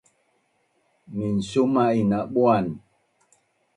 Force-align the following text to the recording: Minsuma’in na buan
Minsuma’in 1.15 2.07
na 2.09 2.17
buan 2.33 2.65